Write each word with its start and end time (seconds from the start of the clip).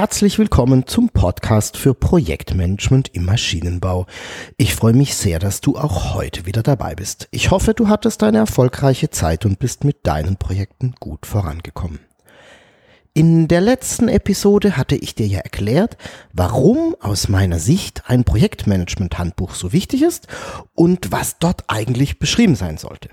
Herzlich 0.00 0.38
willkommen 0.38 0.86
zum 0.86 1.10
Podcast 1.10 1.76
für 1.76 1.92
Projektmanagement 1.92 3.10
im 3.12 3.26
Maschinenbau. 3.26 4.06
Ich 4.56 4.74
freue 4.74 4.94
mich 4.94 5.14
sehr, 5.14 5.38
dass 5.38 5.60
du 5.60 5.76
auch 5.76 6.14
heute 6.14 6.46
wieder 6.46 6.62
dabei 6.62 6.94
bist. 6.94 7.28
Ich 7.32 7.50
hoffe, 7.50 7.74
du 7.74 7.88
hattest 7.88 8.22
eine 8.22 8.38
erfolgreiche 8.38 9.10
Zeit 9.10 9.44
und 9.44 9.58
bist 9.58 9.84
mit 9.84 10.06
deinen 10.06 10.38
Projekten 10.38 10.94
gut 10.98 11.26
vorangekommen. 11.26 11.98
In 13.12 13.46
der 13.46 13.60
letzten 13.60 14.08
Episode 14.08 14.78
hatte 14.78 14.96
ich 14.96 15.16
dir 15.16 15.26
ja 15.26 15.40
erklärt, 15.40 15.98
warum 16.32 16.96
aus 17.00 17.28
meiner 17.28 17.58
Sicht 17.58 18.04
ein 18.06 18.24
Projektmanagement-Handbuch 18.24 19.54
so 19.54 19.74
wichtig 19.74 20.00
ist 20.00 20.28
und 20.72 21.12
was 21.12 21.38
dort 21.38 21.64
eigentlich 21.68 22.18
beschrieben 22.18 22.54
sein 22.54 22.78
sollte. 22.78 23.10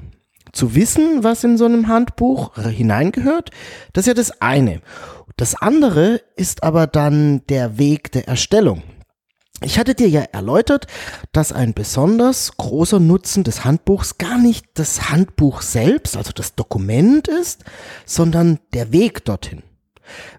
Zu 0.57 0.73
wissen, 0.73 1.23
was 1.23 1.43
in 1.43 1.55
so 1.55 1.65
einem 1.65 1.87
Handbuch 1.87 2.55
hineingehört, 2.55 3.51
das 3.93 4.01
ist 4.01 4.07
ja 4.07 4.13
das 4.15 4.41
eine. 4.41 4.81
Das 5.35 5.53
andere 5.53 6.19
ist 6.35 6.63
aber 6.63 6.87
dann 6.87 7.45
der 7.45 7.77
Weg 7.77 8.11
der 8.11 8.27
Erstellung. 8.27 8.81
Ich 9.61 9.77
hatte 9.77 9.93
dir 9.93 10.09
ja 10.09 10.21
erläutert, 10.21 10.87
dass 11.31 11.53
ein 11.53 11.75
besonders 11.75 12.57
großer 12.57 12.99
Nutzen 12.99 13.43
des 13.43 13.65
Handbuchs 13.65 14.17
gar 14.17 14.39
nicht 14.39 14.65
das 14.73 15.11
Handbuch 15.11 15.61
selbst, 15.61 16.17
also 16.17 16.31
das 16.31 16.55
Dokument 16.55 17.27
ist, 17.27 17.63
sondern 18.07 18.57
der 18.73 18.91
Weg 18.91 19.25
dorthin. 19.25 19.61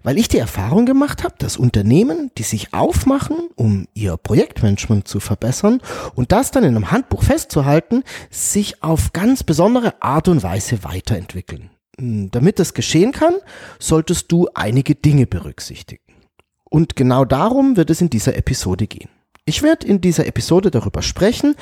Weil 0.03 0.17
ich 0.17 0.27
die 0.27 0.37
Erfahrung 0.37 0.85
gemacht 0.85 1.23
habe, 1.23 1.35
dass 1.37 1.57
Unternehmen, 1.57 2.31
die 2.37 2.43
sich 2.43 2.73
aufmachen, 2.73 3.49
um 3.55 3.87
ihr 3.93 4.17
Projektmanagement 4.17 5.07
zu 5.07 5.19
verbessern 5.19 5.81
und 6.15 6.31
das 6.31 6.51
dann 6.51 6.63
in 6.63 6.75
einem 6.75 6.91
Handbuch 6.91 7.23
festzuhalten, 7.23 8.03
sich 8.29 8.83
auf 8.83 9.13
ganz 9.13 9.43
besondere 9.43 10.01
Art 10.01 10.27
und 10.27 10.43
Weise 10.43 10.83
weiterentwickeln. 10.83 11.69
Hm, 11.99 12.31
damit 12.31 12.59
das 12.59 12.73
geschehen 12.73 13.11
kann, 13.11 13.35
solltest 13.79 14.31
du 14.31 14.47
einige 14.53 14.95
Dinge 14.95 15.27
berücksichtigen. 15.27 16.03
Und 16.69 16.95
genau 16.95 17.25
darum 17.25 17.77
wird 17.77 17.89
es 17.89 18.01
in 18.01 18.09
dieser 18.09 18.35
Episode 18.35 18.87
gehen. 18.87 19.09
Ich 19.45 19.63
werde 19.63 19.87
in 19.87 20.01
dieser 20.01 20.27
Episode 20.27 20.71
darüber 20.71 21.01
sprechen, 21.01 21.55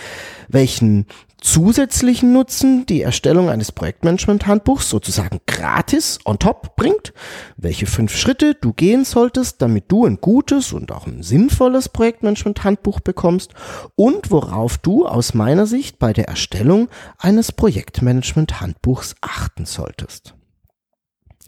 welchen 0.50 1.06
zusätzlichen 1.40 2.34
Nutzen 2.34 2.86
die 2.86 3.02
Erstellung 3.02 3.50
eines 3.50 3.72
Projektmanagement-Handbuchs 3.72 4.90
sozusagen 4.90 5.40
gratis 5.46 6.20
on 6.26 6.40
top 6.40 6.76
bringt, 6.76 7.14
welche 7.58 7.86
fünf 7.86 8.16
Schritte 8.16 8.56
du 8.56 8.74
gehen 8.74 9.06
solltest, 9.06 9.62
damit 9.62 9.86
du 9.92 10.06
ein 10.06 10.20
gutes 10.20 10.74
und 10.74 10.92
auch 10.92 11.06
ein 11.06 11.24
sinnvolles 11.24 11.90
Projektmanagement-Handbuch 11.90 13.00
bekommst 13.00 13.54
und 13.96 14.32
worauf 14.32 14.78
du 14.78 15.06
aus 15.06 15.34
meiner 15.34 15.68
Sicht 15.68 16.00
bei 16.00 16.12
der 16.12 16.28
Erstellung 16.28 16.90
eines 17.20 17.52
Projektmanagement-Handbuchs 17.52 19.16
achten 19.22 19.66
solltest. 19.66 20.37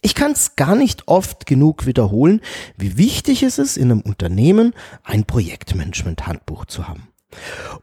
Ich 0.01 0.15
kann 0.15 0.31
es 0.31 0.55
gar 0.55 0.75
nicht 0.75 1.07
oft 1.07 1.45
genug 1.45 1.85
wiederholen, 1.85 2.41
wie 2.77 2.97
wichtig 2.97 3.43
es 3.43 3.57
ist, 3.57 3.77
in 3.77 3.91
einem 3.91 4.01
Unternehmen 4.01 4.73
ein 5.03 5.25
Projektmanagement-Handbuch 5.25 6.65
zu 6.65 6.87
haben. 6.87 7.09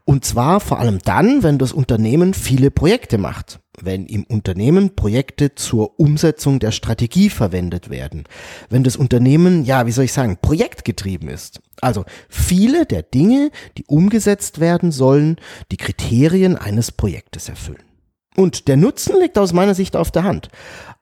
Und 0.03 0.25
zwar 0.25 0.59
vor 0.59 0.79
allem 0.79 0.99
dann, 0.99 1.41
wenn 1.41 1.57
das 1.57 1.71
Unternehmen 1.71 2.33
viele 2.33 2.69
Projekte 2.69 3.17
macht, 3.17 3.59
wenn 3.79 4.05
im 4.05 4.23
Unternehmen 4.23 4.95
Projekte 4.95 5.55
zur 5.55 5.99
Umsetzung 5.99 6.59
der 6.59 6.71
Strategie 6.71 7.29
verwendet 7.29 7.89
werden, 7.89 8.25
wenn 8.69 8.83
das 8.83 8.97
Unternehmen, 8.97 9.63
ja, 9.63 9.85
wie 9.85 9.91
soll 9.91 10.05
ich 10.05 10.13
sagen, 10.13 10.37
projektgetrieben 10.41 11.29
ist. 11.29 11.61
Also 11.79 12.03
viele 12.27 12.85
der 12.85 13.03
Dinge, 13.03 13.51
die 13.77 13.85
umgesetzt 13.85 14.59
werden 14.59 14.91
sollen, 14.91 15.37
die 15.71 15.77
Kriterien 15.77 16.57
eines 16.57 16.91
Projektes 16.91 17.47
erfüllen. 17.47 17.83
Und 18.35 18.67
der 18.67 18.77
Nutzen 18.77 19.19
liegt 19.19 19.37
aus 19.37 19.53
meiner 19.53 19.75
Sicht 19.75 19.95
auf 19.95 20.11
der 20.11 20.23
Hand. 20.23 20.49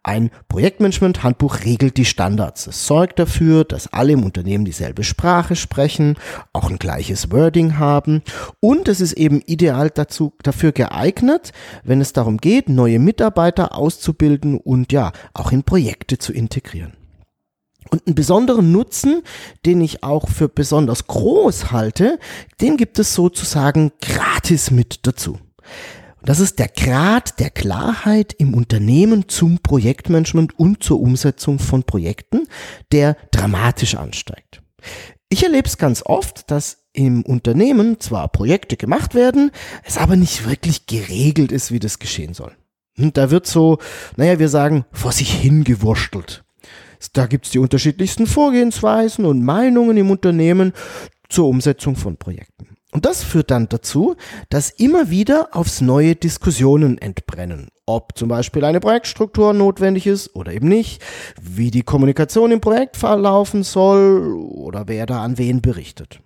Ein 0.06 0.30
Projektmanagement-Handbuch 0.50 1.62
regelt 1.66 1.98
die 1.98 2.06
Standards. 2.06 2.68
Es 2.68 2.86
sorgt 2.86 3.18
dafür, 3.18 3.64
dass 3.64 3.92
alle 3.92 4.14
im 4.14 4.24
Unternehmen 4.24 4.64
dieselbe 4.64 5.04
Sprache 5.04 5.56
sprechen, 5.56 6.16
auch 6.54 6.70
ein 6.70 6.78
gleiches 6.78 7.32
Wording 7.32 7.80
haben 7.80 8.22
und 8.60 8.88
es 8.88 9.02
ist 9.02 9.14
eben 9.14 9.42
ideal 9.48 9.90
dazu, 9.90 10.34
dafür 10.44 10.74
geeignet, 10.74 11.54
wenn 11.84 12.02
es 12.02 12.14
darum 12.14 12.38
geht, 12.38 12.70
neue 12.70 13.00
Mitarbeiter 13.00 13.76
auszubilden 13.76 14.60
und 14.60 14.92
ja, 14.92 15.12
auch 15.34 15.52
in 15.52 15.64
Projekte 15.64 16.20
zu 16.20 16.34
integrieren. 16.34 16.94
Und 17.90 18.06
einen 18.06 18.14
besonderen 18.14 18.72
Nutzen, 18.72 19.24
den 19.66 19.82
ich 19.82 20.04
auch 20.04 20.30
für 20.30 20.50
besonders 20.50 21.08
groß 21.08 21.72
halte, 21.72 22.20
den 22.62 22.78
gibt 22.78 23.00
es 23.00 23.16
sozusagen 23.16 23.92
gratis 24.02 24.70
mit 24.70 25.08
dazu. 25.08 25.40
Das 26.26 26.40
ist 26.40 26.58
der 26.58 26.70
Grad 26.70 27.40
der 27.40 27.52
Klarheit 27.52 28.34
im 28.34 28.56
Unternehmen 28.56 29.30
zum 29.30 29.60
Projektmanagement 29.60 30.58
und 30.58 30.84
zur 30.84 31.00
Umsetzung 31.00 31.60
von 31.60 31.84
Projekten, 31.84 32.48
der 32.92 33.16
dramatisch 33.32 33.94
ansteigt. 33.94 34.64
Ich 35.30 35.44
erlebe 35.44 35.68
es 35.68 35.78
ganz 35.78 36.02
oft, 36.04 36.50
dass 36.50 36.88
im 36.94 37.22
Unternehmen 37.24 38.00
zwar 38.00 38.28
Projekte 38.30 38.76
gemacht 38.76 39.14
werden, 39.14 39.52
es 39.84 39.98
aber 39.98 40.16
nicht 40.16 40.50
wirklich 40.50 40.88
geregelt 40.88 41.52
ist, 41.52 41.72
wie 41.72 41.80
das 41.80 42.00
geschehen 42.00 42.34
soll. 42.34 42.54
Und 42.98 43.18
da 43.18 43.30
wird 43.30 43.46
so, 43.46 43.78
naja, 44.16 44.40
wir 44.40 44.50
sagen, 44.50 44.86
vor 44.92 45.12
sich 45.12 45.32
hingewurschtelt. 45.32 46.44
Da 47.14 47.28
gibt's 47.28 47.52
die 47.52 47.60
unterschiedlichsten 47.60 48.26
Vorgehensweisen 48.26 49.26
und 49.26 49.44
Meinungen 49.44 49.98
im 49.98 50.10
Unternehmen 50.10 50.74
zur 51.30 51.48
Umsetzung 51.48 51.96
von 51.96 52.18
Projekten. 52.18 52.75
Und 52.96 53.04
das 53.04 53.26
führt 53.26 53.52
dann 53.52 53.68
dazu, 53.68 54.16
dass 54.48 54.70
immer 54.70 55.10
wieder 55.10 55.50
aufs 55.52 55.82
neue 55.82 56.16
Diskussionen 56.16 56.98
entbrennen. 56.98 57.68
Ob 57.86 58.18
zum 58.18 58.30
Beispiel 58.30 58.64
eine 58.64 58.80
Projektstruktur 58.80 59.52
notwendig 59.52 60.08
ist 60.08 60.34
oder 60.34 60.54
eben 60.54 60.70
nicht, 60.70 61.04
wie 61.42 61.72
die 61.72 61.82
Kommunikation 61.82 62.54
im 62.54 62.62
Projekt 62.62 62.96
verlaufen 62.96 63.64
soll 63.64 64.34
oder 64.34 64.88
wer 64.88 65.06
da 65.08 65.22
an 65.24 65.38
wen 65.38 65.62
berichtet. 65.62 66.22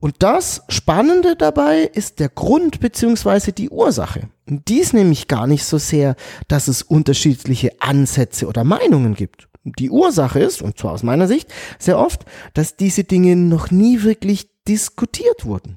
Und 0.00 0.24
das 0.24 0.64
Spannende 0.66 1.36
dabei 1.36 1.82
ist 1.82 2.18
der 2.18 2.30
Grund 2.30 2.80
beziehungsweise 2.80 3.52
die 3.52 3.70
Ursache. 3.70 4.28
Dies 4.48 4.92
nämlich 4.92 5.28
gar 5.28 5.46
nicht 5.46 5.62
so 5.62 5.78
sehr, 5.78 6.16
dass 6.48 6.66
es 6.66 6.82
unterschiedliche 6.82 7.70
Ansätze 7.78 8.48
oder 8.48 8.64
Meinungen 8.64 9.14
gibt. 9.14 9.46
Die 9.62 9.90
Ursache 9.90 10.40
ist, 10.40 10.62
und 10.62 10.78
zwar 10.78 10.94
aus 10.94 11.04
meiner 11.04 11.28
Sicht, 11.28 11.52
sehr 11.78 12.00
oft, 12.00 12.24
dass 12.54 12.74
diese 12.74 13.04
Dinge 13.04 13.36
noch 13.36 13.70
nie 13.70 14.02
wirklich 14.02 14.48
diskutiert 14.68 15.44
wurden. 15.44 15.76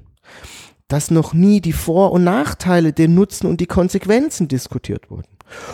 Dass 0.88 1.10
noch 1.10 1.34
nie 1.34 1.60
die 1.60 1.72
Vor- 1.72 2.12
und 2.12 2.24
Nachteile, 2.24 2.92
den 2.92 3.14
Nutzen 3.14 3.46
und 3.46 3.60
die 3.60 3.66
Konsequenzen 3.66 4.48
diskutiert 4.48 5.10
wurden. 5.10 5.28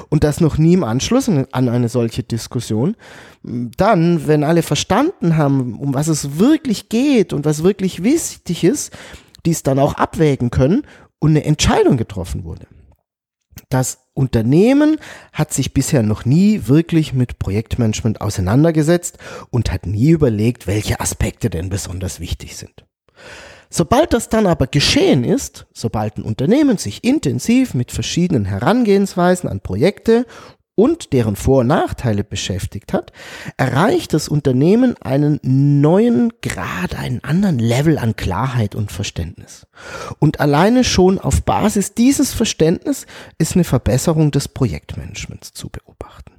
Und 0.09 0.25
dass 0.25 0.41
noch 0.41 0.59
nie 0.59 0.75
im 0.75 0.85
Anschluss 0.85 1.29
an 1.29 1.69
eine 1.69 1.89
solche 1.89 2.23
Diskussion, 2.23 2.97
dann, 3.43 4.27
wenn 4.27 4.45
alle 4.45 4.63
verstanden 4.63 5.37
haben, 5.37 5.79
um 5.79 5.95
was 5.95 6.09
es 6.09 6.39
wirklich 6.39 6.89
geht 6.89 7.33
und 7.33 7.45
was 7.45 7.63
wirklich 7.63 8.03
wichtig 8.03 8.65
ist, 8.65 8.97
dies 9.45 9.63
dann 9.63 9.79
auch 9.79 9.95
abwägen 9.95 10.51
können 10.51 10.87
und 11.19 11.31
eine 11.31 11.45
Entscheidung 11.45 11.97
getroffen 11.97 12.45
wurde. 12.45 12.67
Das 13.69 14.07
Unternehmen 14.15 14.99
hat 15.33 15.53
sich 15.53 15.75
bisher 15.75 16.03
noch 16.03 16.25
nie 16.25 16.63
wirklich 16.67 17.13
mit 17.13 17.39
Projektmanagement 17.39 18.21
auseinandergesetzt 18.21 19.19
und 19.51 19.73
hat 19.73 19.87
nie 19.87 20.11
überlegt, 20.11 20.67
welche 20.67 21.01
Aspekte 21.01 21.51
denn 21.51 21.69
besonders 21.69 22.21
wichtig 22.21 22.57
sind. 22.57 22.86
Sobald 23.69 24.13
das 24.13 24.29
dann 24.29 24.47
aber 24.47 24.67
geschehen 24.67 25.25
ist, 25.25 25.67
sobald 25.73 26.19
ein 26.19 26.23
Unternehmen 26.23 26.79
sich 26.79 27.05
intensiv 27.05 27.75
mit 27.75 27.93
verschiedenen 27.93 28.45
Herangehensweisen 28.45 29.49
an 29.49 29.61
Projekte 29.61 30.25
und 30.77 31.13
deren 31.13 31.37
Vor- 31.37 31.61
und 31.61 31.69
Nachteile 31.69 32.23
beschäftigt 32.23 32.93
hat, 32.93 33.11
erreicht 33.57 34.13
das 34.13 34.29
Unternehmen 34.29 34.95
einen 35.01 35.41
neuen 35.43 36.33
Grad, 36.43 36.95
einen 36.95 37.25
anderen 37.25 37.59
Level 37.59 37.99
an 37.99 38.15
Klarheit 38.15 38.75
und 38.75 38.93
Verständnis. 38.93 39.67
Und 40.21 40.39
alleine 40.39 40.85
schon 40.85 41.19
auf 41.19 41.43
Basis 41.43 41.95
dieses 41.95 42.35
Verständnisses 42.35 43.07
ist 43.39 43.55
eine 43.55 43.65
Verbesserung 43.65 44.31
des 44.31 44.49
Projektmanagements 44.49 45.55
zu 45.55 45.71
beobachten. 45.71 46.36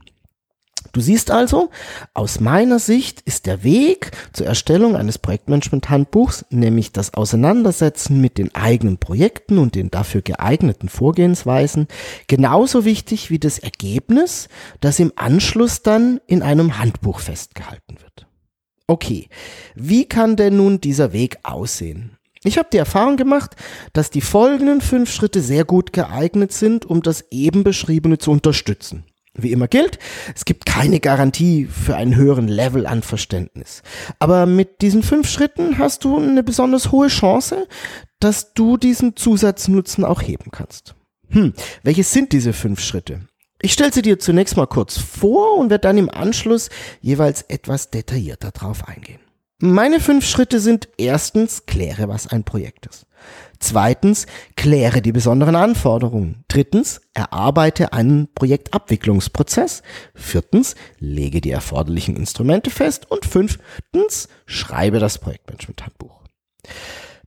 Du 0.97 1.01
siehst 1.01 1.29
also, 1.29 1.69
aus 2.15 2.39
meiner 2.39 2.79
Sicht 2.79 3.21
ist 3.21 3.45
der 3.45 3.63
Weg 3.63 4.09
zur 4.33 4.47
Erstellung 4.47 4.95
eines 4.95 5.19
Projektmanagement-Handbuchs, 5.19 6.45
nämlich 6.49 6.91
das 6.91 7.13
Auseinandersetzen 7.13 8.19
mit 8.19 8.39
den 8.39 8.55
eigenen 8.55 8.97
Projekten 8.97 9.59
und 9.59 9.75
den 9.75 9.91
dafür 9.91 10.23
geeigneten 10.23 10.89
Vorgehensweisen, 10.89 11.87
genauso 12.25 12.83
wichtig 12.83 13.29
wie 13.29 13.37
das 13.37 13.59
Ergebnis, 13.59 14.49
das 14.79 14.97
im 14.97 15.13
Anschluss 15.15 15.83
dann 15.83 16.19
in 16.25 16.41
einem 16.41 16.79
Handbuch 16.79 17.19
festgehalten 17.19 17.97
wird. 18.01 18.25
Okay, 18.87 19.29
wie 19.75 20.05
kann 20.05 20.35
denn 20.35 20.57
nun 20.57 20.81
dieser 20.81 21.13
Weg 21.13 21.37
aussehen? 21.43 22.17
Ich 22.43 22.57
habe 22.57 22.69
die 22.73 22.77
Erfahrung 22.77 23.17
gemacht, 23.17 23.55
dass 23.93 24.09
die 24.09 24.21
folgenden 24.21 24.81
fünf 24.81 25.11
Schritte 25.11 25.41
sehr 25.41 25.63
gut 25.63 25.93
geeignet 25.93 26.53
sind, 26.53 26.87
um 26.87 27.03
das 27.03 27.25
eben 27.29 27.63
beschriebene 27.63 28.17
zu 28.17 28.31
unterstützen. 28.31 29.03
Wie 29.37 29.51
immer 29.51 29.67
gilt, 29.67 29.99
es 30.35 30.45
gibt 30.45 30.65
keine 30.65 30.99
Garantie 30.99 31.65
für 31.65 31.95
einen 31.95 32.15
höheren 32.15 32.47
Level 32.47 32.87
an 32.87 33.03
Verständnis. 33.03 33.83
Aber 34.17 34.47
mit 34.47 34.81
diesen 34.81 35.03
fünf 35.03 35.29
Schritten 35.29 35.77
hast 35.77 36.03
du 36.03 36.17
eine 36.17 36.43
besonders 36.43 36.91
hohe 36.91 37.07
Chance, 37.07 37.67
dass 38.19 38.53
du 38.53 38.77
diesen 38.77 39.15
Zusatznutzen 39.15 40.03
auch 40.03 40.21
heben 40.21 40.49
kannst. 40.51 40.95
Hm, 41.29 41.53
welche 41.83 42.03
sind 42.03 42.31
diese 42.31 42.53
fünf 42.53 42.79
Schritte? 42.79 43.21
Ich 43.61 43.73
stelle 43.73 43.91
sie 43.91 44.01
dir 44.01 44.19
zunächst 44.19 44.55
mal 44.55 44.67
kurz 44.67 44.97
vor 44.97 45.57
und 45.57 45.69
werde 45.69 45.87
dann 45.87 45.97
im 45.97 46.09
Anschluss 46.09 46.69
jeweils 47.01 47.43
etwas 47.43 47.89
detaillierter 47.89 48.51
drauf 48.51 48.87
eingehen. 48.87 49.19
Meine 49.59 49.99
fünf 49.99 50.27
Schritte 50.27 50.59
sind 50.59 50.87
erstens, 50.97 51.65
kläre, 51.65 52.07
was 52.07 52.27
ein 52.27 52.43
Projekt 52.43 52.85
ist. 52.85 53.06
Zweitens, 53.59 54.27
kläre 54.55 55.01
die 55.01 55.11
besonderen 55.11 55.55
Anforderungen. 55.55 56.43
Drittens, 56.47 57.01
erarbeite 57.13 57.93
einen 57.93 58.33
Projektabwicklungsprozess. 58.33 59.83
Viertens, 60.13 60.75
lege 60.99 61.41
die 61.41 61.51
erforderlichen 61.51 62.15
Instrumente 62.15 62.69
fest. 62.69 63.09
Und 63.09 63.25
fünftens, 63.25 64.29
schreibe 64.45 64.99
das 64.99 65.17
Projektmanagement-Handbuch. 65.17 66.23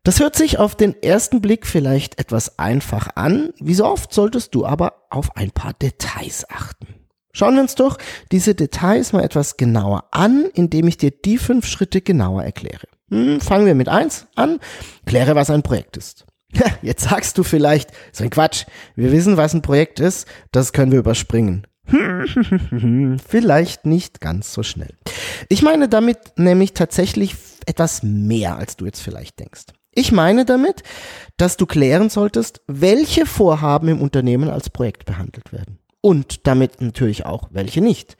Das 0.03 0.19
hört 0.19 0.35
sich 0.35 0.59
auf 0.59 0.77
den 0.77 1.01
ersten 1.03 1.43
Blick 1.43 1.67
vielleicht 1.67 2.19
etwas 2.19 2.59
einfach 2.59 3.17
an. 3.17 3.53
Wie 3.59 3.75
so 3.75 3.85
oft 3.85 4.15
solltest 4.15 4.55
du 4.55 4.65
aber 4.65 5.07
auf 5.11 5.37
ein 5.37 5.51
paar 5.51 5.75
Details 5.75 6.49
achten. 6.49 6.87
Schauen 7.33 7.55
wir 7.55 7.61
uns 7.61 7.75
doch 7.75 7.99
diese 8.33 8.55
Details 8.55 9.13
mal 9.13 9.23
etwas 9.23 9.57
genauer 9.57 10.05
an, 10.11 10.47
indem 10.55 10.89
ich 10.89 10.97
dir 10.97 11.11
die 11.11 11.39
fünf 11.39 11.67
Schritte 11.67 12.01
genauer 12.01 12.43
erkläre. 12.43 12.89
Hm, 13.11 13.41
fangen 13.41 13.67
wir 13.67 13.75
mit 13.75 13.89
eins 13.89 14.27
an. 14.35 14.59
Kläre, 15.07 15.35
was 15.35 15.51
ein 15.51 15.63
Projekt 15.63 15.97
ist. 15.97 16.27
Jetzt 16.83 17.09
sagst 17.09 17.39
du 17.39 17.43
vielleicht, 17.43 17.91
so 18.13 18.25
ein 18.25 18.31
Quatsch. 18.31 18.65
Wir 18.97 19.13
wissen, 19.13 19.37
was 19.37 19.55
ein 19.55 19.63
Projekt 19.63 20.01
ist. 20.01 20.27
Das 20.53 20.73
können 20.73 20.93
wir 20.93 20.99
überspringen. 20.99 21.67
vielleicht 23.29 23.85
nicht 23.85 24.21
ganz 24.21 24.53
so 24.53 24.63
schnell. 24.63 24.95
Ich 25.49 25.63
meine 25.63 25.89
damit 25.89 26.19
nämlich 26.37 26.73
tatsächlich 26.73 27.35
etwas 27.67 28.03
mehr, 28.03 28.57
als 28.57 28.77
du 28.77 28.87
jetzt 28.87 29.01
vielleicht 29.01 29.41
denkst. 29.41 29.67
Ich 29.93 30.13
meine 30.13 30.45
damit, 30.45 30.85
dass 31.37 31.57
du 31.57 31.67
klären 31.67 32.11
solltest, 32.11 32.61
welche 32.69 33.27
Vorhaben 33.27 33.89
im 33.89 34.01
Unternehmen 34.01 34.49
als 34.49 34.71
Projekt 34.71 35.05
behandelt 35.05 35.53
werden 35.53 35.80
und 36.01 36.47
damit 36.47 36.81
natürlich 36.81 37.27
auch 37.27 37.49
welche 37.51 37.81
nicht. 37.81 38.17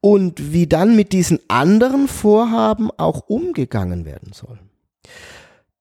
Und 0.00 0.52
wie 0.52 0.66
dann 0.66 0.96
mit 0.96 1.12
diesen 1.12 1.40
anderen 1.48 2.08
Vorhaben 2.08 2.90
auch 2.96 3.28
umgegangen 3.28 4.04
werden 4.04 4.32
soll. 4.32 4.58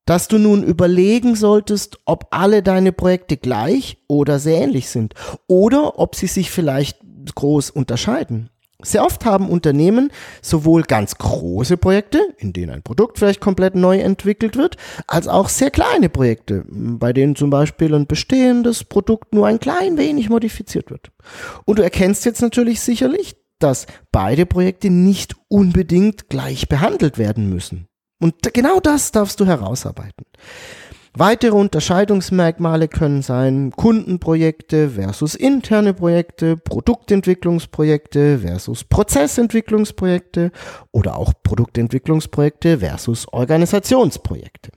Dass 0.06 0.28
du 0.28 0.38
nun 0.38 0.64
überlegen 0.64 1.36
solltest, 1.36 2.00
ob 2.06 2.28
alle 2.32 2.64
deine 2.64 2.92
Projekte 2.92 3.38
gleich 3.38 3.98
oder 4.08 4.40
sehr 4.40 4.62
ähnlich 4.62 4.90
sind 4.90 5.14
oder 5.48 6.00
ob 6.00 6.16
sie 6.16 6.28
sich 6.28 6.52
vielleicht 6.52 7.00
groß 7.36 7.70
unterscheiden. 7.70 8.50
Sehr 8.84 9.04
oft 9.04 9.26
haben 9.26 9.50
Unternehmen 9.50 10.12
sowohl 10.42 10.84
ganz 10.84 11.18
große 11.18 11.78
Projekte, 11.78 12.20
in 12.38 12.54
denen 12.54 12.72
ein 12.72 12.84
Produkt 12.84 13.18
vielleicht 13.18 13.42
komplett 13.42 13.76
neu 13.76 14.00
entwickelt 14.00 14.58
wird, 14.58 14.78
als 15.08 15.28
auch 15.28 15.50
sehr 15.50 15.72
kleine 15.72 16.10
Projekte, 16.10 16.66
bei 16.68 17.14
denen 17.14 17.36
zum 17.36 17.50
Beispiel 17.50 17.94
ein 17.94 18.08
bestehendes 18.08 18.84
Produkt 18.84 19.34
nur 19.34 19.48
ein 19.48 19.60
klein 19.60 19.98
wenig 19.98 20.30
modifiziert 20.30 20.92
wird. 20.92 21.12
Und 21.66 21.80
du 21.80 21.84
erkennst 21.84 22.26
jetzt 22.26 22.42
natürlich 22.42 22.82
sicherlich, 22.82 23.36
dass 23.60 23.88
beide 24.12 24.46
Projekte 24.46 24.90
nicht 24.90 25.36
unbedingt 25.48 26.30
gleich 26.30 26.68
behandelt 26.68 27.18
werden 27.18 27.50
müssen. 27.50 27.88
Und 28.20 28.54
genau 28.54 28.80
das 28.80 29.12
darfst 29.12 29.40
du 29.40 29.46
herausarbeiten. 29.46 30.26
Weitere 31.16 31.52
Unterscheidungsmerkmale 31.52 32.88
können 32.88 33.22
sein 33.22 33.70
Kundenprojekte 33.70 34.90
versus 34.90 35.36
interne 35.36 35.94
Projekte, 35.94 36.58
Produktentwicklungsprojekte 36.58 38.40
versus 38.40 38.84
Prozessentwicklungsprojekte 38.84 40.52
oder 40.92 41.16
auch 41.18 41.34
Produktentwicklungsprojekte 41.44 42.80
versus 42.80 43.28
Organisationsprojekte. 43.32 44.72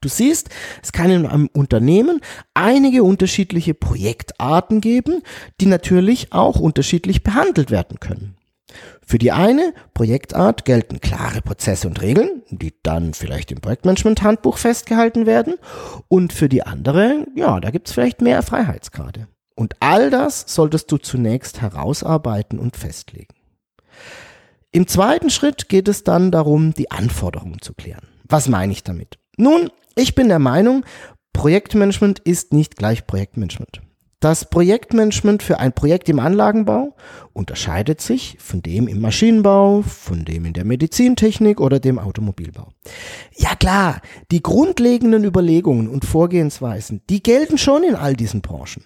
Du 0.00 0.08
siehst, 0.08 0.48
es 0.82 0.90
kann 0.92 1.10
in 1.10 1.26
einem 1.26 1.50
Unternehmen 1.52 2.22
einige 2.54 3.04
unterschiedliche 3.04 3.74
Projektarten 3.74 4.80
geben, 4.80 5.22
die 5.60 5.66
natürlich 5.66 6.32
auch 6.32 6.60
unterschiedlich 6.60 7.22
behandelt 7.22 7.70
werden 7.70 8.00
können. 8.00 8.36
Für 9.04 9.18
die 9.18 9.32
eine 9.32 9.74
Projektart 9.94 10.64
gelten 10.64 11.00
klare 11.00 11.42
Prozesse 11.42 11.88
und 11.88 12.00
Regeln, 12.00 12.42
die 12.50 12.74
dann 12.82 13.14
vielleicht 13.14 13.50
im 13.52 13.60
Projektmanagement-Handbuch 13.60 14.58
festgehalten 14.58 15.26
werden. 15.26 15.54
Und 16.08 16.32
für 16.32 16.48
die 16.48 16.62
andere, 16.62 17.26
ja, 17.34 17.60
da 17.60 17.70
gibt 17.70 17.88
es 17.88 17.94
vielleicht 17.94 18.20
mehr 18.20 18.42
Freiheitsgrade. 18.42 19.28
Und 19.54 19.74
all 19.80 20.10
das 20.10 20.44
solltest 20.46 20.90
du 20.90 20.96
zunächst 20.98 21.60
herausarbeiten 21.60 22.58
und 22.58 22.76
festlegen. 22.76 23.34
Im 24.70 24.86
zweiten 24.86 25.28
Schritt 25.28 25.68
geht 25.68 25.88
es 25.88 26.02
dann 26.02 26.30
darum, 26.30 26.72
die 26.72 26.90
Anforderungen 26.90 27.60
zu 27.60 27.74
klären. 27.74 28.06
Was 28.24 28.48
meine 28.48 28.72
ich 28.72 28.82
damit? 28.82 29.18
Nun, 29.36 29.70
ich 29.94 30.14
bin 30.14 30.28
der 30.28 30.38
Meinung, 30.38 30.84
Projektmanagement 31.34 32.20
ist 32.20 32.52
nicht 32.52 32.76
gleich 32.76 33.06
Projektmanagement. 33.06 33.82
Das 34.22 34.44
Projektmanagement 34.44 35.42
für 35.42 35.58
ein 35.58 35.72
Projekt 35.72 36.08
im 36.08 36.20
Anlagenbau 36.20 36.94
unterscheidet 37.32 38.00
sich 38.00 38.36
von 38.38 38.62
dem 38.62 38.86
im 38.86 39.00
Maschinenbau, 39.00 39.82
von 39.82 40.24
dem 40.24 40.44
in 40.44 40.52
der 40.52 40.64
Medizintechnik 40.64 41.60
oder 41.60 41.80
dem 41.80 41.98
Automobilbau. 41.98 42.68
Ja 43.36 43.56
klar, 43.56 44.00
die 44.30 44.40
grundlegenden 44.40 45.24
Überlegungen 45.24 45.88
und 45.88 46.04
Vorgehensweisen, 46.04 47.02
die 47.10 47.20
gelten 47.20 47.58
schon 47.58 47.82
in 47.82 47.96
all 47.96 48.14
diesen 48.14 48.42
Branchen. 48.42 48.84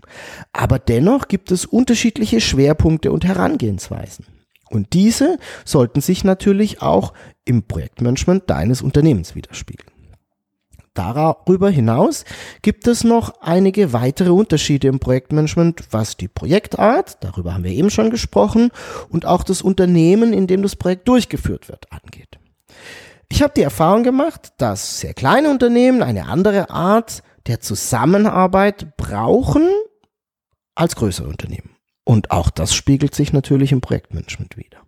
Aber 0.54 0.78
dennoch 0.78 1.28
gibt 1.28 1.50
es 1.50 1.66
unterschiedliche 1.66 2.40
Schwerpunkte 2.40 3.12
und 3.12 3.26
Herangehensweisen. 3.26 4.24
Und 4.70 4.94
diese 4.94 5.38
sollten 5.66 6.00
sich 6.00 6.24
natürlich 6.24 6.80
auch 6.80 7.12
im 7.44 7.64
Projektmanagement 7.64 8.48
deines 8.48 8.80
Unternehmens 8.80 9.34
widerspiegeln. 9.34 9.95
Darüber 10.96 11.68
hinaus 11.68 12.24
gibt 12.62 12.88
es 12.88 13.04
noch 13.04 13.40
einige 13.42 13.92
weitere 13.92 14.30
Unterschiede 14.30 14.88
im 14.88 14.98
Projektmanagement, 14.98 15.84
was 15.90 16.16
die 16.16 16.26
Projektart, 16.26 17.18
darüber 17.22 17.52
haben 17.52 17.64
wir 17.64 17.70
eben 17.70 17.90
schon 17.90 18.10
gesprochen, 18.10 18.70
und 19.10 19.26
auch 19.26 19.42
das 19.42 19.60
Unternehmen, 19.60 20.32
in 20.32 20.46
dem 20.46 20.62
das 20.62 20.74
Projekt 20.74 21.06
durchgeführt 21.06 21.68
wird, 21.68 21.92
angeht. 21.92 22.38
Ich 23.28 23.42
habe 23.42 23.52
die 23.54 23.62
Erfahrung 23.62 24.04
gemacht, 24.04 24.54
dass 24.56 25.00
sehr 25.00 25.12
kleine 25.12 25.50
Unternehmen 25.50 26.02
eine 26.02 26.28
andere 26.28 26.70
Art 26.70 27.22
der 27.46 27.60
Zusammenarbeit 27.60 28.96
brauchen 28.96 29.68
als 30.74 30.96
größere 30.96 31.28
Unternehmen. 31.28 31.76
Und 32.04 32.30
auch 32.30 32.48
das 32.48 32.74
spiegelt 32.74 33.14
sich 33.14 33.34
natürlich 33.34 33.72
im 33.72 33.82
Projektmanagement 33.82 34.56
wieder. 34.56 34.78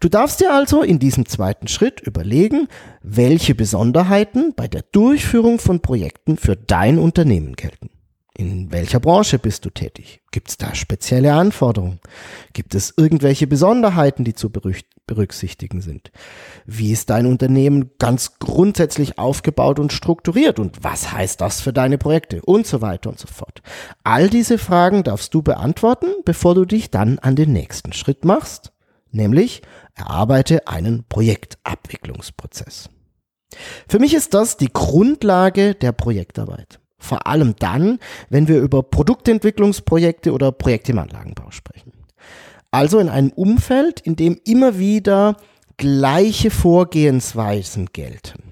Du 0.00 0.08
darfst 0.08 0.40
dir 0.40 0.52
also 0.52 0.82
in 0.82 0.98
diesem 0.98 1.26
zweiten 1.26 1.68
Schritt 1.68 2.00
überlegen, 2.00 2.68
welche 3.02 3.54
Besonderheiten 3.54 4.54
bei 4.54 4.68
der 4.68 4.82
Durchführung 4.82 5.58
von 5.58 5.80
Projekten 5.80 6.36
für 6.36 6.56
dein 6.56 6.98
Unternehmen 6.98 7.56
gelten. 7.56 7.90
In 8.38 8.70
welcher 8.70 9.00
Branche 9.00 9.40
bist 9.40 9.64
du 9.64 9.70
tätig? 9.70 10.20
Gibt 10.30 10.48
es 10.50 10.56
da 10.56 10.72
spezielle 10.72 11.34
Anforderungen? 11.34 11.98
Gibt 12.52 12.76
es 12.76 12.94
irgendwelche 12.96 13.48
Besonderheiten, 13.48 14.22
die 14.22 14.34
zu 14.34 14.48
berücksichtigen 14.48 15.80
sind? 15.80 16.12
Wie 16.64 16.92
ist 16.92 17.10
dein 17.10 17.26
Unternehmen 17.26 17.90
ganz 17.98 18.38
grundsätzlich 18.38 19.18
aufgebaut 19.18 19.80
und 19.80 19.92
strukturiert? 19.92 20.60
Und 20.60 20.84
was 20.84 21.10
heißt 21.10 21.40
das 21.40 21.60
für 21.60 21.72
deine 21.72 21.98
Projekte? 21.98 22.40
Und 22.42 22.68
so 22.68 22.80
weiter 22.80 23.10
und 23.10 23.18
so 23.18 23.26
fort. 23.26 23.60
All 24.04 24.30
diese 24.30 24.58
Fragen 24.58 25.02
darfst 25.02 25.34
du 25.34 25.42
beantworten, 25.42 26.06
bevor 26.24 26.54
du 26.54 26.64
dich 26.64 26.92
dann 26.92 27.18
an 27.18 27.34
den 27.34 27.52
nächsten 27.52 27.92
Schritt 27.92 28.24
machst 28.24 28.70
nämlich 29.10 29.62
erarbeite 29.94 30.66
einen 30.66 31.04
Projektabwicklungsprozess. 31.08 32.90
Für 33.88 33.98
mich 33.98 34.14
ist 34.14 34.34
das 34.34 34.56
die 34.56 34.72
Grundlage 34.72 35.74
der 35.74 35.92
Projektarbeit. 35.92 36.80
Vor 36.98 37.26
allem 37.26 37.54
dann, 37.58 37.98
wenn 38.28 38.48
wir 38.48 38.60
über 38.60 38.82
Produktentwicklungsprojekte 38.82 40.32
oder 40.32 40.52
Projekte 40.52 40.92
im 40.92 40.98
Anlagenbau 40.98 41.50
sprechen. 41.50 41.92
Also 42.70 42.98
in 42.98 43.08
einem 43.08 43.30
Umfeld, 43.30 44.00
in 44.00 44.16
dem 44.16 44.38
immer 44.44 44.78
wieder 44.78 45.36
gleiche 45.76 46.50
Vorgehensweisen 46.50 47.86
gelten. 47.92 48.47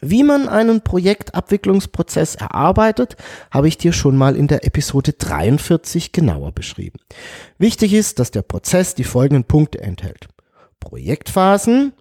Wie 0.00 0.22
man 0.22 0.48
einen 0.48 0.80
Projektabwicklungsprozess 0.80 2.34
erarbeitet, 2.34 3.16
habe 3.50 3.68
ich 3.68 3.76
dir 3.76 3.92
schon 3.92 4.16
mal 4.16 4.36
in 4.36 4.46
der 4.46 4.64
Episode 4.64 5.12
43 5.12 6.12
genauer 6.12 6.52
beschrieben. 6.52 6.98
Wichtig 7.58 7.92
ist, 7.92 8.18
dass 8.18 8.30
der 8.30 8.42
Prozess 8.42 8.94
die 8.94 9.04
folgenden 9.04 9.44
Punkte 9.44 9.80
enthält. 9.80 10.28
Projektphasen, 10.80 11.92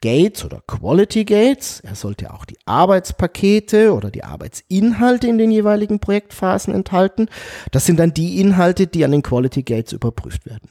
Gates 0.00 0.44
oder 0.44 0.62
Quality 0.66 1.24
Gates. 1.24 1.80
Er 1.80 1.94
sollte 1.94 2.32
auch 2.32 2.44
die 2.44 2.58
Arbeitspakete 2.66 3.92
oder 3.92 4.10
die 4.10 4.24
Arbeitsinhalte 4.24 5.26
in 5.26 5.38
den 5.38 5.50
jeweiligen 5.50 5.98
Projektphasen 5.98 6.74
enthalten. 6.74 7.28
Das 7.70 7.86
sind 7.86 7.98
dann 7.98 8.12
die 8.14 8.40
Inhalte, 8.40 8.86
die 8.86 9.04
an 9.04 9.12
den 9.12 9.22
Quality 9.22 9.62
Gates 9.62 9.92
überprüft 9.92 10.46
werden. 10.46 10.68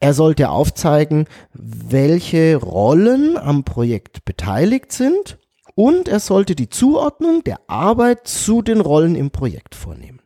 Er 0.00 0.14
sollte 0.14 0.50
aufzeigen, 0.50 1.26
welche 1.52 2.56
Rollen 2.56 3.36
am 3.36 3.64
Projekt 3.64 4.24
beteiligt 4.24 4.92
sind 4.92 5.38
und 5.76 6.08
er 6.08 6.20
sollte 6.20 6.56
die 6.56 6.70
Zuordnung 6.70 7.44
der 7.44 7.60
Arbeit 7.68 8.26
zu 8.26 8.62
den 8.62 8.80
Rollen 8.80 9.14
im 9.14 9.30
Projekt 9.30 9.76
vornehmen. 9.76 10.22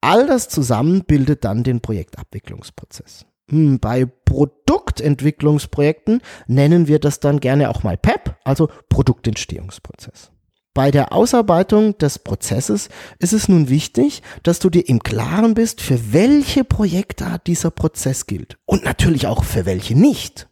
All 0.00 0.26
das 0.26 0.48
zusammen 0.48 1.04
bildet 1.04 1.44
dann 1.44 1.62
den 1.62 1.80
Projektabwicklungsprozess. 1.80 3.26
Hm, 3.50 3.78
bei 3.78 4.06
Produktentwicklungsprojekten 4.06 6.22
nennen 6.46 6.88
wir 6.88 6.98
das 6.98 7.20
dann 7.20 7.38
gerne 7.38 7.68
auch 7.70 7.82
mal 7.82 7.96
PEP, 7.96 8.34
also 8.44 8.68
Produktentstehungsprozess. 8.88 10.32
Bei 10.74 10.90
der 10.90 11.12
Ausarbeitung 11.12 11.96
des 11.98 12.18
Prozesses 12.18 12.88
ist 13.18 13.32
es 13.32 13.48
nun 13.48 13.68
wichtig, 13.68 14.22
dass 14.42 14.58
du 14.58 14.68
dir 14.68 14.88
im 14.88 15.02
Klaren 15.02 15.54
bist, 15.54 15.80
für 15.80 16.12
welche 16.12 16.64
Projekte 16.64 17.40
dieser 17.46 17.70
Prozess 17.70 18.26
gilt 18.26 18.58
und 18.66 18.84
natürlich 18.84 19.26
auch 19.26 19.44
für 19.44 19.64
welche 19.64 19.98
nicht. 19.98 20.48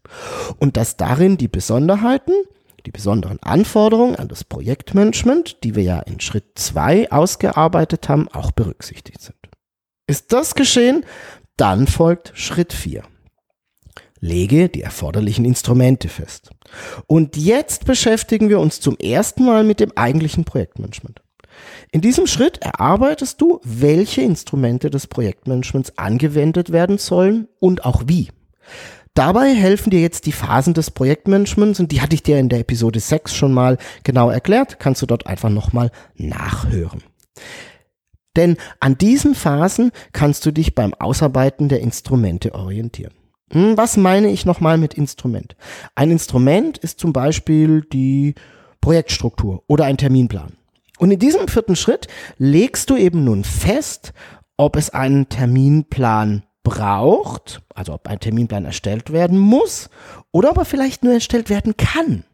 Und 0.58 0.78
dass 0.78 0.96
darin 0.96 1.36
die 1.36 1.48
Besonderheiten 1.48 2.32
die 2.86 2.90
besonderen 2.90 3.42
Anforderungen 3.42 4.16
an 4.16 4.28
das 4.28 4.44
Projektmanagement, 4.44 5.62
die 5.64 5.74
wir 5.74 5.82
ja 5.82 6.00
in 6.00 6.20
Schritt 6.20 6.58
2 6.58 7.10
ausgearbeitet 7.10 8.08
haben, 8.08 8.28
auch 8.28 8.52
berücksichtigt 8.52 9.20
sind. 9.20 9.36
Ist 10.06 10.32
das 10.32 10.54
geschehen, 10.54 11.04
dann 11.56 11.86
folgt 11.86 12.32
Schritt 12.34 12.72
4. 12.72 13.02
Lege 14.20 14.68
die 14.68 14.82
erforderlichen 14.82 15.44
Instrumente 15.44 16.08
fest. 16.08 16.50
Und 17.06 17.36
jetzt 17.36 17.84
beschäftigen 17.84 18.48
wir 18.48 18.58
uns 18.58 18.80
zum 18.80 18.96
ersten 18.96 19.44
Mal 19.44 19.64
mit 19.64 19.80
dem 19.80 19.92
eigentlichen 19.96 20.44
Projektmanagement. 20.44 21.20
In 21.92 22.00
diesem 22.00 22.26
Schritt 22.26 22.58
erarbeitest 22.58 23.40
du, 23.40 23.60
welche 23.62 24.22
Instrumente 24.22 24.90
des 24.90 25.06
Projektmanagements 25.06 25.96
angewendet 25.96 26.72
werden 26.72 26.98
sollen 26.98 27.48
und 27.60 27.84
auch 27.84 28.04
wie. 28.06 28.30
Dabei 29.14 29.54
helfen 29.54 29.90
dir 29.90 30.00
jetzt 30.00 30.26
die 30.26 30.32
Phasen 30.32 30.74
des 30.74 30.90
Projektmanagements 30.90 31.78
und 31.78 31.92
die 31.92 32.00
hatte 32.00 32.16
ich 32.16 32.24
dir 32.24 32.38
in 32.40 32.48
der 32.48 32.58
Episode 32.58 32.98
6 32.98 33.32
schon 33.32 33.52
mal 33.52 33.78
genau 34.02 34.28
erklärt. 34.28 34.80
Kannst 34.80 35.02
du 35.02 35.06
dort 35.06 35.28
einfach 35.28 35.50
nochmal 35.50 35.92
nachhören. 36.16 37.04
Denn 38.34 38.56
an 38.80 38.98
diesen 38.98 39.36
Phasen 39.36 39.92
kannst 40.12 40.44
du 40.44 40.50
dich 40.50 40.74
beim 40.74 40.94
Ausarbeiten 40.94 41.68
der 41.68 41.80
Instrumente 41.80 42.56
orientieren. 42.56 43.14
Hm, 43.52 43.76
was 43.76 43.96
meine 43.96 44.30
ich 44.30 44.46
nochmal 44.46 44.78
mit 44.78 44.94
Instrument? 44.94 45.54
Ein 45.94 46.10
Instrument 46.10 46.78
ist 46.78 46.98
zum 46.98 47.12
Beispiel 47.12 47.82
die 47.92 48.34
Projektstruktur 48.80 49.62
oder 49.68 49.84
ein 49.84 49.96
Terminplan. 49.96 50.54
Und 50.98 51.12
in 51.12 51.20
diesem 51.20 51.46
vierten 51.46 51.76
Schritt 51.76 52.08
legst 52.36 52.90
du 52.90 52.96
eben 52.96 53.22
nun 53.22 53.44
fest, 53.44 54.12
ob 54.56 54.74
es 54.74 54.90
einen 54.90 55.28
Terminplan 55.28 56.42
braucht, 56.64 57.62
also 57.74 57.92
ob 57.92 58.08
ein 58.08 58.18
Terminplan 58.18 58.64
erstellt 58.64 59.12
werden 59.12 59.38
muss 59.38 59.88
oder 60.32 60.50
ob 60.50 60.58
er 60.58 60.64
vielleicht 60.64 61.04
nur 61.04 61.12
erstellt 61.12 61.48
werden 61.48 61.76
kann. 61.76 62.24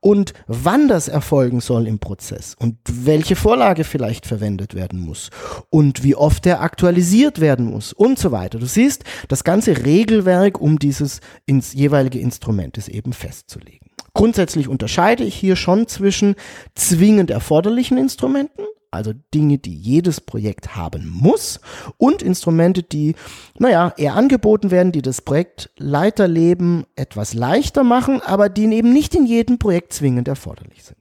Und 0.00 0.34
wann 0.46 0.88
das 0.88 1.08
erfolgen 1.08 1.60
soll 1.60 1.86
im 1.86 1.98
Prozess 1.98 2.54
und 2.58 2.76
welche 2.90 3.36
Vorlage 3.36 3.84
vielleicht 3.84 4.26
verwendet 4.26 4.74
werden 4.74 5.00
muss 5.00 5.30
und 5.70 6.02
wie 6.02 6.14
oft 6.14 6.44
er 6.46 6.60
aktualisiert 6.60 7.40
werden 7.40 7.66
muss 7.66 7.92
und 7.92 8.18
so 8.18 8.30
weiter. 8.30 8.58
Du 8.58 8.66
siehst, 8.66 9.04
das 9.28 9.44
ganze 9.44 9.84
Regelwerk, 9.84 10.60
um 10.60 10.78
dieses 10.78 11.20
ins 11.46 11.72
jeweilige 11.72 12.18
Instrument 12.18 12.76
ist 12.76 12.88
eben 12.88 13.12
festzulegen. 13.12 13.88
Grundsätzlich 14.12 14.68
unterscheide 14.68 15.24
ich 15.24 15.34
hier 15.34 15.56
schon 15.56 15.86
zwischen 15.86 16.34
zwingend 16.74 17.30
erforderlichen 17.30 17.96
Instrumenten 17.96 18.64
also 18.94 19.12
Dinge, 19.34 19.58
die 19.58 19.74
jedes 19.74 20.20
Projekt 20.20 20.76
haben 20.76 21.08
muss 21.08 21.60
und 21.98 22.22
Instrumente, 22.22 22.82
die, 22.82 23.14
naja, 23.58 23.92
eher 23.96 24.14
angeboten 24.14 24.70
werden, 24.70 24.92
die 24.92 25.02
das 25.02 25.20
Projektleiterleben 25.22 26.86
etwas 26.96 27.34
leichter 27.34 27.84
machen, 27.84 28.20
aber 28.22 28.48
die 28.48 28.64
eben 28.72 28.92
nicht 28.92 29.14
in 29.14 29.26
jedem 29.26 29.58
Projekt 29.58 29.92
zwingend 29.92 30.28
erforderlich 30.28 30.84
sind. 30.84 30.98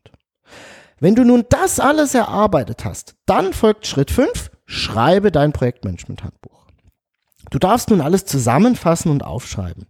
Wenn 0.99 1.15
du 1.15 1.23
nun 1.23 1.45
das 1.49 1.79
alles 1.79 2.13
erarbeitet 2.13 2.85
hast, 2.85 3.15
dann 3.25 3.53
folgt 3.53 3.87
Schritt 3.87 4.09
5, 4.09 4.51
schreibe 4.65 5.31
dein 5.31 5.51
Projektmanagement-Handbuch. 5.51 6.67
Du 7.51 7.59
darfst 7.59 7.89
nun 7.89 8.01
alles 8.01 8.25
zusammenfassen 8.25 9.11
und 9.11 9.23
aufschreiben. 9.23 9.87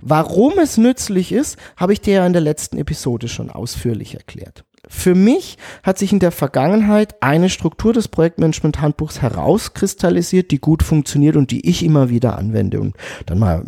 Warum 0.00 0.58
es 0.58 0.76
nützlich 0.76 1.32
ist, 1.32 1.56
habe 1.76 1.94
ich 1.94 2.00
dir 2.00 2.14
ja 2.14 2.26
in 2.26 2.34
der 2.34 2.42
letzten 2.42 2.76
Episode 2.76 3.28
schon 3.28 3.50
ausführlich 3.50 4.14
erklärt. 4.14 4.64
Für 4.94 5.14
mich 5.14 5.58
hat 5.82 5.98
sich 5.98 6.12
in 6.12 6.20
der 6.20 6.30
Vergangenheit 6.30 7.16
eine 7.20 7.50
Struktur 7.50 7.92
des 7.92 8.08
Projektmanagement-Handbuchs 8.08 9.20
herauskristallisiert, 9.20 10.50
die 10.50 10.60
gut 10.60 10.82
funktioniert 10.82 11.36
und 11.36 11.50
die 11.50 11.68
ich 11.68 11.84
immer 11.84 12.08
wieder 12.08 12.38
anwende 12.38 12.80
und 12.80 12.96
dann 13.26 13.38
mal 13.38 13.62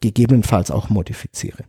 gegebenenfalls 0.00 0.72
auch 0.72 0.88
modifiziere. 0.88 1.62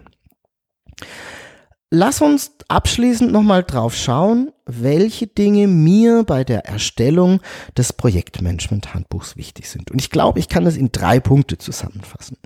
Lass 1.91 2.21
uns 2.21 2.53
abschließend 2.69 3.33
nochmal 3.33 3.65
drauf 3.65 3.97
schauen, 3.97 4.53
welche 4.67 5.27
Dinge 5.27 5.67
mir 5.67 6.23
bei 6.23 6.45
der 6.45 6.67
Erstellung 6.67 7.41
des 7.77 7.93
Projektmanagement-Handbuchs 7.93 9.37
wichtig 9.37 9.69
sind. 9.69 9.91
Und 9.91 10.01
ich 10.01 10.11
glaube, 10.11 10.39
ich 10.39 10.49
kann 10.49 10.65
das 10.65 10.77
in 10.77 10.93
drei 10.93 11.19
Punkte 11.19 11.59
zusammenfassen. 11.59 12.37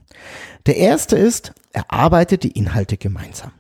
Der 0.64 0.76
erste 0.76 1.16
ist, 1.16 1.52
erarbeite 1.72 2.38
die 2.38 2.52
Inhalte 2.52 2.96
gemeinsam. 2.96 3.50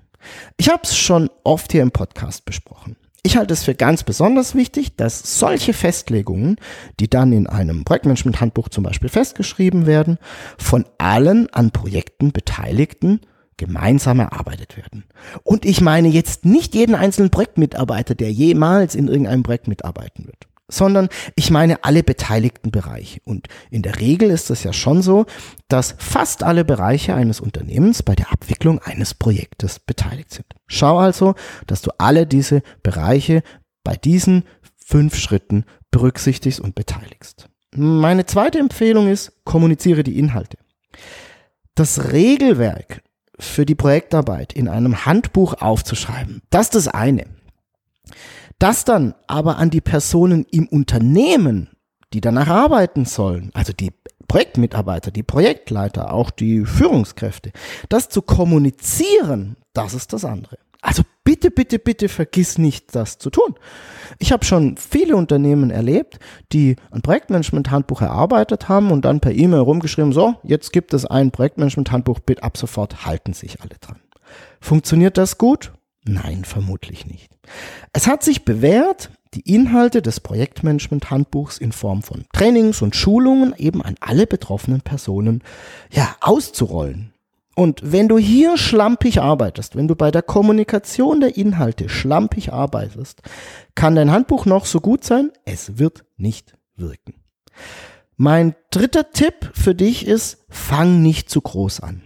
Ich 0.56 0.70
habe 0.70 0.82
es 0.84 0.96
schon 0.96 1.28
oft 1.44 1.72
hier 1.72 1.82
im 1.82 1.90
Podcast 1.90 2.46
besprochen. 2.46 2.96
Ich 3.24 3.36
halte 3.36 3.54
es 3.54 3.62
für 3.62 3.76
ganz 3.76 4.02
besonders 4.02 4.56
wichtig, 4.56 4.96
dass 4.96 5.38
solche 5.38 5.74
Festlegungen, 5.74 6.56
die 6.98 7.08
dann 7.08 7.32
in 7.32 7.46
einem 7.46 7.84
Projektmanagement-Handbuch 7.84 8.68
zum 8.68 8.82
Beispiel 8.82 9.08
festgeschrieben 9.08 9.86
werden, 9.86 10.18
von 10.58 10.84
allen 10.98 11.48
an 11.54 11.70
Projekten 11.70 12.32
Beteiligten 12.32 13.20
gemeinsam 13.58 14.18
erarbeitet 14.18 14.76
werden. 14.76 15.04
Und 15.44 15.64
ich 15.64 15.80
meine 15.80 16.08
jetzt 16.08 16.44
nicht 16.44 16.74
jeden 16.74 16.96
einzelnen 16.96 17.30
Projektmitarbeiter, 17.30 18.16
der 18.16 18.32
jemals 18.32 18.96
in 18.96 19.06
irgendeinem 19.06 19.44
Projekt 19.44 19.68
mitarbeiten 19.68 20.26
wird, 20.26 20.48
sondern 20.72 21.08
ich 21.36 21.50
meine 21.50 21.84
alle 21.84 22.02
beteiligten 22.02 22.70
Bereiche. 22.70 23.20
Und 23.24 23.48
in 23.70 23.82
der 23.82 24.00
Regel 24.00 24.30
ist 24.30 24.50
es 24.50 24.64
ja 24.64 24.72
schon 24.72 25.02
so, 25.02 25.26
dass 25.68 25.94
fast 25.98 26.42
alle 26.42 26.64
Bereiche 26.64 27.14
eines 27.14 27.40
Unternehmens 27.40 28.02
bei 28.02 28.14
der 28.14 28.32
Abwicklung 28.32 28.80
eines 28.80 29.14
Projektes 29.14 29.78
beteiligt 29.78 30.32
sind. 30.32 30.46
Schau 30.66 30.98
also, 30.98 31.34
dass 31.66 31.82
du 31.82 31.90
alle 31.98 32.26
diese 32.26 32.62
Bereiche 32.82 33.42
bei 33.84 33.96
diesen 33.96 34.44
fünf 34.76 35.16
Schritten 35.16 35.64
berücksichtigst 35.90 36.60
und 36.60 36.74
beteiligst. 36.74 37.48
Meine 37.74 38.26
zweite 38.26 38.58
Empfehlung 38.58 39.08
ist, 39.08 39.32
kommuniziere 39.44 40.02
die 40.02 40.18
Inhalte. 40.18 40.58
Das 41.74 42.12
Regelwerk 42.12 43.02
für 43.38 43.64
die 43.64 43.74
Projektarbeit 43.74 44.52
in 44.52 44.68
einem 44.68 45.06
Handbuch 45.06 45.54
aufzuschreiben. 45.54 46.42
Das 46.50 46.66
ist 46.66 46.74
das 46.74 46.88
eine. 46.88 47.24
Das 48.62 48.84
dann 48.84 49.16
aber 49.26 49.56
an 49.56 49.70
die 49.70 49.80
Personen 49.80 50.46
im 50.52 50.68
Unternehmen, 50.68 51.70
die 52.12 52.20
danach 52.20 52.46
arbeiten 52.46 53.06
sollen, 53.06 53.50
also 53.54 53.72
die 53.72 53.90
Projektmitarbeiter, 54.28 55.10
die 55.10 55.24
Projektleiter, 55.24 56.12
auch 56.12 56.30
die 56.30 56.64
Führungskräfte, 56.64 57.50
das 57.88 58.08
zu 58.08 58.22
kommunizieren, 58.22 59.56
das 59.72 59.94
ist 59.94 60.12
das 60.12 60.24
andere. 60.24 60.58
Also 60.80 61.02
bitte, 61.24 61.50
bitte, 61.50 61.80
bitte 61.80 62.08
vergiss 62.08 62.56
nicht, 62.56 62.94
das 62.94 63.18
zu 63.18 63.30
tun. 63.30 63.56
Ich 64.20 64.30
habe 64.30 64.44
schon 64.44 64.76
viele 64.76 65.16
Unternehmen 65.16 65.70
erlebt, 65.70 66.20
die 66.52 66.76
ein 66.92 67.02
Projektmanagement-Handbuch 67.02 68.00
erarbeitet 68.00 68.68
haben 68.68 68.92
und 68.92 69.04
dann 69.04 69.18
per 69.18 69.32
E-Mail 69.32 69.58
rumgeschrieben, 69.58 70.12
so, 70.12 70.36
jetzt 70.44 70.72
gibt 70.72 70.94
es 70.94 71.04
ein 71.04 71.32
Projektmanagement-Handbuch, 71.32 72.20
bitte 72.20 72.44
ab 72.44 72.56
sofort 72.56 73.06
halten 73.06 73.32
sich 73.32 73.60
alle 73.60 73.74
dran. 73.80 73.98
Funktioniert 74.60 75.18
das 75.18 75.36
gut? 75.36 75.72
Nein, 76.04 76.44
vermutlich 76.44 77.06
nicht. 77.06 77.30
Es 77.92 78.06
hat 78.06 78.22
sich 78.22 78.44
bewährt, 78.44 79.10
die 79.34 79.54
Inhalte 79.54 80.02
des 80.02 80.20
Projektmanagement-Handbuchs 80.20 81.58
in 81.58 81.72
Form 81.72 82.02
von 82.02 82.24
Trainings 82.32 82.82
und 82.82 82.96
Schulungen 82.96 83.54
eben 83.56 83.82
an 83.82 83.94
alle 84.00 84.26
betroffenen 84.26 84.82
Personen 84.82 85.42
ja, 85.90 86.16
auszurollen. 86.20 87.12
Und 87.54 87.80
wenn 87.92 88.08
du 88.08 88.18
hier 88.18 88.56
schlampig 88.56 89.20
arbeitest, 89.20 89.76
wenn 89.76 89.88
du 89.88 89.94
bei 89.94 90.10
der 90.10 90.22
Kommunikation 90.22 91.20
der 91.20 91.36
Inhalte 91.36 91.88
schlampig 91.88 92.52
arbeitest, 92.52 93.20
kann 93.74 93.94
dein 93.94 94.10
Handbuch 94.10 94.46
noch 94.46 94.64
so 94.64 94.80
gut 94.80 95.04
sein, 95.04 95.30
es 95.44 95.78
wird 95.78 96.04
nicht 96.16 96.54
wirken. 96.76 97.14
Mein 98.16 98.54
dritter 98.70 99.10
Tipp 99.10 99.50
für 99.52 99.74
dich 99.74 100.06
ist, 100.06 100.44
fang 100.48 101.02
nicht 101.02 101.28
zu 101.28 101.40
groß 101.40 101.80
an. 101.80 102.02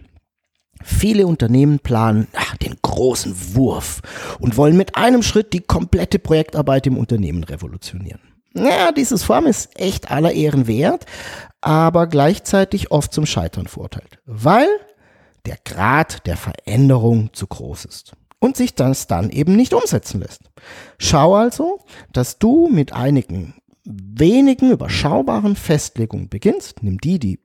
Viele 0.89 1.27
Unternehmen 1.27 1.79
planen 1.79 2.29
ach, 2.33 2.55
den 2.55 2.77
großen 2.81 3.55
Wurf 3.55 4.01
und 4.39 4.55
wollen 4.55 4.77
mit 4.77 4.95
einem 4.95 5.21
Schritt 5.21 5.51
die 5.51 5.59
komplette 5.59 6.17
Projektarbeit 6.17 6.87
im 6.87 6.97
Unternehmen 6.97 7.43
revolutionieren. 7.43 8.21
Ja, 8.55 8.93
dieses 8.93 9.21
Form 9.23 9.47
ist 9.47 9.77
echt 9.77 10.09
aller 10.09 10.31
Ehren 10.31 10.65
wert, 10.65 11.05
aber 11.59 12.07
gleichzeitig 12.07 12.89
oft 12.89 13.13
zum 13.13 13.25
Scheitern 13.25 13.67
verurteilt, 13.67 14.19
weil 14.25 14.69
der 15.45 15.57
Grad 15.65 16.25
der 16.25 16.37
Veränderung 16.37 17.33
zu 17.33 17.47
groß 17.47 17.83
ist 17.83 18.13
und 18.39 18.55
sich 18.55 18.73
das 18.73 19.07
dann 19.07 19.29
eben 19.29 19.57
nicht 19.57 19.73
umsetzen 19.73 20.21
lässt. 20.21 20.49
Schau 20.99 21.35
also, 21.35 21.79
dass 22.13 22.39
du 22.39 22.69
mit 22.69 22.93
einigen 22.93 23.55
wenigen 23.83 24.71
überschaubaren 24.71 25.57
Festlegungen 25.57 26.29
beginnst, 26.29 26.81
nimm 26.81 26.97
die, 26.97 27.19
die 27.19 27.39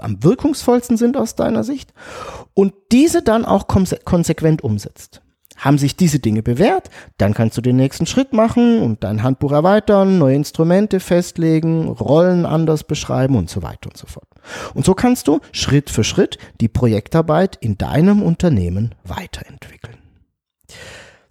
am 0.00 0.22
wirkungsvollsten 0.22 0.96
sind 0.96 1.16
aus 1.16 1.34
deiner 1.34 1.64
Sicht 1.64 1.92
und 2.54 2.72
diese 2.92 3.22
dann 3.22 3.44
auch 3.44 3.66
konsequent 3.68 4.62
umsetzt. 4.62 5.22
Haben 5.56 5.78
sich 5.78 5.96
diese 5.96 6.20
Dinge 6.20 6.42
bewährt, 6.42 6.88
dann 7.16 7.34
kannst 7.34 7.56
du 7.56 7.60
den 7.60 7.76
nächsten 7.76 8.06
Schritt 8.06 8.32
machen 8.32 8.80
und 8.80 9.02
dein 9.02 9.24
Handbuch 9.24 9.50
erweitern, 9.50 10.18
neue 10.18 10.36
Instrumente 10.36 11.00
festlegen, 11.00 11.88
Rollen 11.88 12.46
anders 12.46 12.84
beschreiben 12.84 13.34
und 13.36 13.50
so 13.50 13.62
weiter 13.62 13.88
und 13.88 13.96
so 13.96 14.06
fort. 14.06 14.28
Und 14.74 14.84
so 14.84 14.94
kannst 14.94 15.26
du 15.26 15.40
Schritt 15.50 15.90
für 15.90 16.04
Schritt 16.04 16.38
die 16.60 16.68
Projektarbeit 16.68 17.56
in 17.56 17.76
deinem 17.76 18.22
Unternehmen 18.22 18.94
weiterentwickeln. 19.02 19.96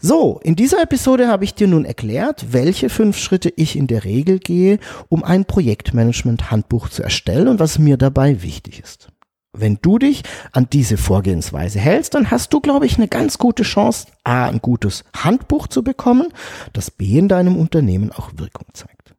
So, 0.07 0.39
in 0.41 0.55
dieser 0.55 0.81
Episode 0.81 1.27
habe 1.27 1.43
ich 1.43 1.53
dir 1.53 1.67
nun 1.67 1.83
erklärt, 1.83 2.53
welche 2.53 2.87
fünf 2.87 3.17
Schritte 3.17 3.51
ich 3.53 3.75
in 3.75 3.87
der 3.87 4.05
Regel 4.05 4.39
gehe, 4.39 4.79
um 5.09 5.21
ein 5.21 5.43
Projektmanagement-Handbuch 5.43 6.87
zu 6.87 7.03
erstellen 7.03 7.49
und 7.49 7.59
was 7.59 7.77
mir 7.77 7.97
dabei 7.97 8.41
wichtig 8.41 8.79
ist. 8.81 9.09
Wenn 9.51 9.79
du 9.81 9.99
dich 9.99 10.23
an 10.53 10.69
diese 10.71 10.95
Vorgehensweise 10.95 11.79
hältst, 11.79 12.13
dann 12.13 12.31
hast 12.31 12.53
du, 12.53 12.61
glaube 12.61 12.85
ich, 12.85 12.95
eine 12.95 13.09
ganz 13.09 13.37
gute 13.37 13.63
Chance, 13.63 14.07
A, 14.23 14.45
ein 14.45 14.59
gutes 14.61 15.03
Handbuch 15.13 15.67
zu 15.67 15.83
bekommen, 15.83 16.29
das 16.71 16.89
B 16.89 17.17
in 17.17 17.27
deinem 17.27 17.57
Unternehmen 17.57 18.13
auch 18.13 18.31
Wirkung 18.37 18.67
zeigt. 18.71 19.13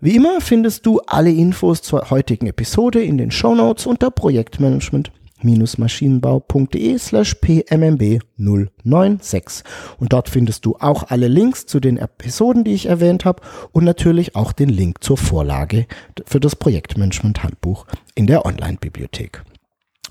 Wie 0.00 0.14
immer 0.14 0.40
findest 0.40 0.86
du 0.86 1.00
alle 1.00 1.32
Infos 1.32 1.82
zur 1.82 2.10
heutigen 2.10 2.46
Episode 2.46 3.02
in 3.02 3.18
den 3.18 3.32
Show 3.32 3.56
Notes 3.56 3.86
unter 3.86 4.12
Projektmanagement 4.12 5.10
maschinenbau.de 5.42 6.98
slash 6.98 7.34
pmmb 7.36 8.20
096 8.36 9.64
und 9.98 10.12
dort 10.12 10.28
findest 10.28 10.64
du 10.64 10.76
auch 10.78 11.04
alle 11.10 11.28
Links 11.28 11.66
zu 11.66 11.80
den 11.80 11.96
Episoden, 11.96 12.64
die 12.64 12.74
ich 12.74 12.86
erwähnt 12.86 13.24
habe 13.24 13.42
und 13.72 13.84
natürlich 13.84 14.36
auch 14.36 14.52
den 14.52 14.68
Link 14.68 15.02
zur 15.02 15.16
Vorlage 15.16 15.86
für 16.26 16.40
das 16.40 16.56
Projektmanagement 16.56 17.42
Handbuch 17.42 17.86
in 18.14 18.26
der 18.26 18.46
Online-Bibliothek. 18.46 19.42